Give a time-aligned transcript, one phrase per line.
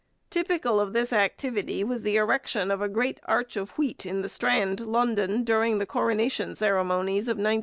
[0.31, 4.29] Typical of this activity was the erection of a great arch of wheat in the
[4.29, 7.59] Strand, London, during the Coronation ceremonies of 1902.